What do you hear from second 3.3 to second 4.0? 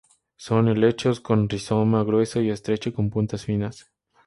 finas.